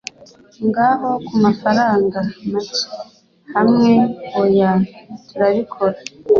[0.67, 2.19] ngaho kumafaranga
[2.51, 2.79] make
[3.53, 3.91] hamwe
[4.41, 4.71] oya
[5.27, 5.97] turabikora